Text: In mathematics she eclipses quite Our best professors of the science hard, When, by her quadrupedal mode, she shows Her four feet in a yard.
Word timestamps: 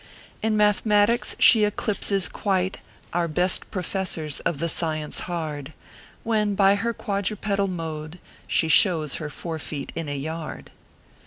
In 0.41 0.57
mathematics 0.57 1.35
she 1.37 1.63
eclipses 1.63 2.27
quite 2.27 2.79
Our 3.13 3.27
best 3.27 3.69
professors 3.69 4.39
of 4.39 4.57
the 4.57 4.67
science 4.67 5.19
hard, 5.29 5.73
When, 6.23 6.55
by 6.55 6.73
her 6.73 6.91
quadrupedal 6.91 7.67
mode, 7.67 8.17
she 8.47 8.67
shows 8.67 9.17
Her 9.17 9.29
four 9.29 9.59
feet 9.59 9.91
in 9.93 10.09
a 10.09 10.17
yard. 10.17 10.71